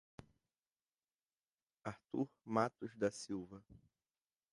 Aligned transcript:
Arthur 1.83 2.27
Matos 2.43 2.91
da 2.97 3.11
Silva 3.11 3.63